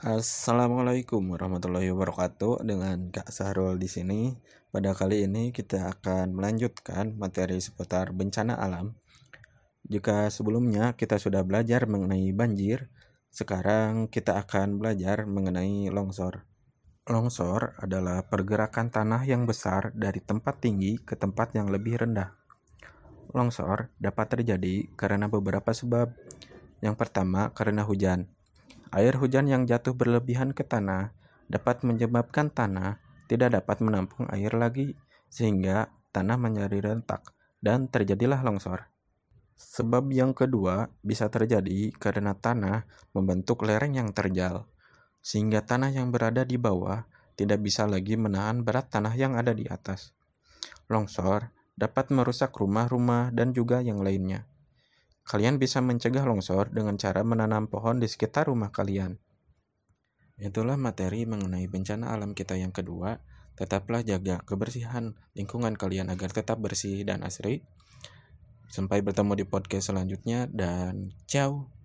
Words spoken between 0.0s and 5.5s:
Assalamualaikum warahmatullahi wabarakatuh. Dengan Kak Sahrul di sini. Pada kali